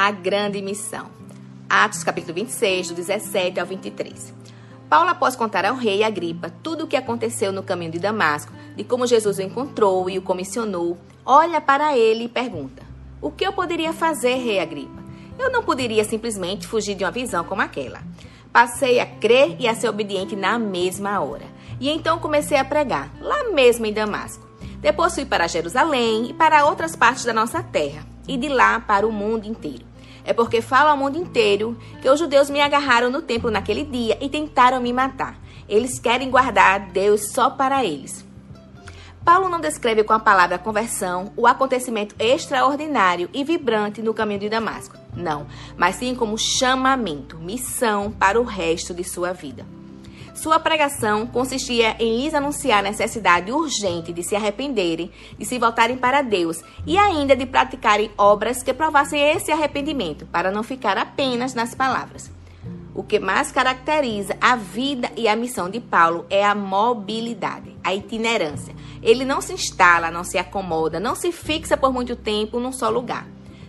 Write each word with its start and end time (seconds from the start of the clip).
A 0.00 0.12
grande 0.12 0.62
missão. 0.62 1.10
Atos 1.68 2.04
capítulo 2.04 2.32
26, 2.32 2.90
do 2.90 2.94
17 2.94 3.58
ao 3.58 3.66
23. 3.66 4.32
Paulo, 4.88 5.10
após 5.10 5.34
contar 5.34 5.64
ao 5.64 5.74
rei 5.74 6.04
Agripa 6.04 6.54
tudo 6.62 6.84
o 6.84 6.86
que 6.86 6.94
aconteceu 6.94 7.50
no 7.50 7.64
caminho 7.64 7.90
de 7.90 7.98
Damasco, 7.98 8.52
de 8.76 8.84
como 8.84 9.08
Jesus 9.08 9.38
o 9.38 9.42
encontrou 9.42 10.08
e 10.08 10.16
o 10.16 10.22
comissionou, 10.22 10.96
olha 11.26 11.60
para 11.60 11.98
ele 11.98 12.26
e 12.26 12.28
pergunta: 12.28 12.84
O 13.20 13.32
que 13.32 13.44
eu 13.44 13.52
poderia 13.52 13.92
fazer, 13.92 14.36
rei 14.36 14.60
Agripa? 14.60 15.02
Eu 15.36 15.50
não 15.50 15.64
poderia 15.64 16.04
simplesmente 16.04 16.68
fugir 16.68 16.94
de 16.94 17.02
uma 17.02 17.10
visão 17.10 17.42
como 17.42 17.62
aquela. 17.62 18.00
Passei 18.52 19.00
a 19.00 19.06
crer 19.06 19.56
e 19.58 19.66
a 19.66 19.74
ser 19.74 19.88
obediente 19.88 20.36
na 20.36 20.60
mesma 20.60 21.18
hora. 21.18 21.46
E 21.80 21.90
então 21.90 22.20
comecei 22.20 22.56
a 22.56 22.64
pregar, 22.64 23.10
lá 23.20 23.50
mesmo 23.50 23.84
em 23.84 23.92
Damasco. 23.92 24.46
Depois 24.80 25.12
fui 25.12 25.24
para 25.24 25.48
Jerusalém 25.48 26.30
e 26.30 26.34
para 26.34 26.66
outras 26.66 26.94
partes 26.94 27.24
da 27.24 27.32
nossa 27.32 27.64
terra, 27.64 28.06
e 28.28 28.36
de 28.36 28.48
lá 28.48 28.78
para 28.78 29.04
o 29.04 29.10
mundo 29.10 29.44
inteiro. 29.44 29.87
É 30.28 30.34
porque 30.34 30.60
falo 30.60 30.90
ao 30.90 30.96
mundo 30.98 31.16
inteiro 31.16 31.74
que 32.02 32.10
os 32.10 32.18
judeus 32.18 32.50
me 32.50 32.60
agarraram 32.60 33.08
no 33.08 33.22
templo 33.22 33.50
naquele 33.50 33.82
dia 33.82 34.18
e 34.20 34.28
tentaram 34.28 34.78
me 34.78 34.92
matar. 34.92 35.40
Eles 35.66 35.98
querem 35.98 36.28
guardar 36.28 36.90
Deus 36.90 37.32
só 37.32 37.48
para 37.48 37.82
eles. 37.82 38.26
Paulo 39.24 39.48
não 39.48 39.58
descreve 39.58 40.04
com 40.04 40.12
a 40.12 40.18
palavra 40.18 40.58
conversão 40.58 41.32
o 41.34 41.46
acontecimento 41.46 42.14
extraordinário 42.18 43.30
e 43.32 43.42
vibrante 43.42 44.02
no 44.02 44.12
caminho 44.12 44.40
de 44.40 44.50
Damasco. 44.50 44.98
Não, 45.16 45.46
mas 45.78 45.96
sim 45.96 46.14
como 46.14 46.36
chamamento, 46.36 47.38
missão 47.38 48.12
para 48.12 48.38
o 48.38 48.44
resto 48.44 48.92
de 48.92 49.04
sua 49.04 49.32
vida. 49.32 49.77
Sua 50.40 50.60
pregação 50.60 51.26
consistia 51.26 51.96
em 51.98 52.22
lhes 52.22 52.32
anunciar 52.32 52.78
a 52.78 52.88
necessidade 52.88 53.50
urgente 53.50 54.12
de 54.12 54.22
se 54.22 54.36
arrependerem, 54.36 55.10
de 55.36 55.44
se 55.44 55.58
voltarem 55.58 55.96
para 55.96 56.22
Deus 56.22 56.62
e 56.86 56.96
ainda 56.96 57.34
de 57.34 57.44
praticarem 57.44 58.12
obras 58.16 58.62
que 58.62 58.72
provassem 58.72 59.20
esse 59.20 59.50
arrependimento, 59.50 60.26
para 60.26 60.52
não 60.52 60.62
ficar 60.62 60.96
apenas 60.96 61.54
nas 61.54 61.74
palavras. 61.74 62.30
O 62.94 63.02
que 63.02 63.18
mais 63.18 63.50
caracteriza 63.50 64.36
a 64.40 64.54
vida 64.54 65.10
e 65.16 65.26
a 65.26 65.34
missão 65.34 65.68
de 65.68 65.80
Paulo 65.80 66.24
é 66.30 66.44
a 66.44 66.54
mobilidade, 66.54 67.76
a 67.82 67.92
itinerância. 67.92 68.76
Ele 69.02 69.24
não 69.24 69.40
se 69.40 69.52
instala, 69.52 70.08
não 70.08 70.22
se 70.22 70.38
acomoda, 70.38 71.00
não 71.00 71.16
se 71.16 71.32
fixa 71.32 71.76
por 71.76 71.92
muito 71.92 72.14
tempo 72.14 72.60
num 72.60 72.72
só 72.72 72.88
lugar. 72.88 73.26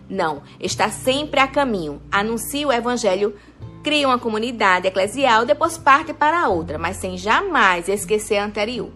Não, 0.07 0.43
está 0.59 0.89
sempre 0.89 1.39
a 1.39 1.47
caminho, 1.47 1.99
anuncia 2.11 2.67
o 2.67 2.71
evangelho 2.71 3.35
cria 3.83 4.07
uma 4.07 4.19
comunidade 4.19 4.87
eclesial, 4.87 5.45
depois 5.45 5.77
parte 5.77 6.13
para 6.13 6.47
outra, 6.49 6.77
mas 6.77 6.97
sem 6.97 7.17
jamais 7.17 7.87
esquecer 7.87 8.37
a 8.37 8.45
anterior. 8.45 8.89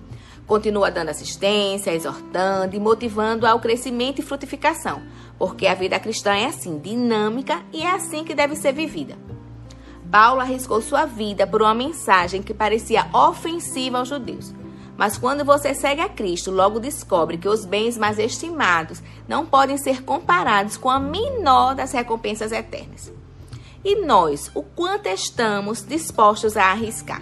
Continua 0.45 0.91
dando 0.91 1.09
assistência, 1.09 1.93
exortando 1.93 2.75
e 2.75 2.79
motivando 2.79 3.47
ao 3.47 3.59
crescimento 3.59 4.19
e 4.19 4.23
frutificação, 4.23 5.01
porque 5.37 5.67
a 5.67 5.73
vida 5.73 5.99
cristã 5.99 6.35
é 6.35 6.45
assim, 6.45 6.77
dinâmica 6.79 7.61
e 7.71 7.81
é 7.81 7.91
assim 7.91 8.23
que 8.23 8.35
deve 8.35 8.55
ser 8.55 8.73
vivida. 8.73 9.17
Paulo 10.11 10.41
arriscou 10.41 10.81
sua 10.81 11.05
vida 11.05 11.47
por 11.47 11.61
uma 11.61 11.73
mensagem 11.73 12.43
que 12.43 12.53
parecia 12.53 13.07
ofensiva 13.13 13.99
aos 13.99 14.09
judeus. 14.09 14.53
Mas 14.95 15.17
quando 15.17 15.43
você 15.43 15.73
segue 15.73 16.01
a 16.01 16.09
Cristo, 16.09 16.51
logo 16.51 16.79
descobre 16.79 17.37
que 17.37 17.47
os 17.47 17.65
bens 17.65 17.97
mais 17.97 18.19
estimados 18.19 19.01
não 19.27 19.45
podem 19.45 19.77
ser 19.77 20.03
comparados 20.03 20.77
com 20.77 20.89
a 20.89 20.99
menor 20.99 21.73
das 21.73 21.91
recompensas 21.93 22.51
eternas. 22.51 23.11
E 23.83 23.97
nós, 23.97 24.49
o 24.55 24.63
quanto 24.63 25.07
estamos 25.07 25.85
dispostos 25.85 26.55
a 26.55 26.71
arriscar? 26.71 27.21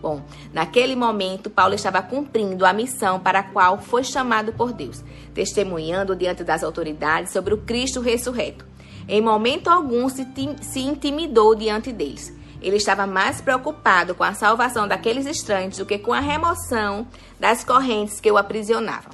Bom, 0.00 0.22
naquele 0.52 0.94
momento, 0.94 1.50
Paulo 1.50 1.74
estava 1.74 2.00
cumprindo 2.00 2.64
a 2.64 2.72
missão 2.72 3.18
para 3.18 3.40
a 3.40 3.42
qual 3.42 3.78
foi 3.78 4.04
chamado 4.04 4.52
por 4.52 4.72
Deus, 4.72 5.02
testemunhando 5.34 6.14
diante 6.14 6.44
das 6.44 6.62
autoridades 6.62 7.32
sobre 7.32 7.52
o 7.52 7.58
Cristo 7.58 8.00
ressurreto. 8.00 8.64
Em 9.08 9.20
momento 9.20 9.68
algum 9.68 10.08
se, 10.08 10.24
se 10.62 10.80
intimidou 10.80 11.54
diante 11.56 11.92
deles. 11.92 12.32
Ele 12.62 12.76
estava 12.76 13.06
mais 13.06 13.40
preocupado 13.40 14.14
com 14.14 14.22
a 14.22 14.34
salvação 14.34 14.86
daqueles 14.86 15.26
estranhos 15.26 15.76
do 15.76 15.86
que 15.86 15.98
com 15.98 16.12
a 16.12 16.20
remoção 16.20 17.06
das 17.38 17.64
correntes 17.64 18.20
que 18.20 18.30
o 18.30 18.38
aprisionavam. 18.38 19.10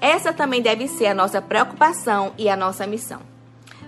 Essa 0.00 0.32
também 0.32 0.62
deve 0.62 0.88
ser 0.88 1.06
a 1.06 1.14
nossa 1.14 1.40
preocupação 1.40 2.32
e 2.38 2.48
a 2.48 2.56
nossa 2.56 2.86
missão. 2.86 3.31